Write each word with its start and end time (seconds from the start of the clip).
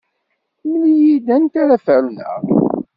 Mel-iyi-d 0.67 1.27
anta 1.35 1.57
ara 1.63 1.77
ferneɣ. 1.85 2.41